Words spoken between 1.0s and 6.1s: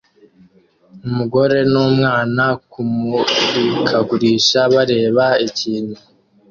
Umugabo numwana kumurikagurisha bareba ikintu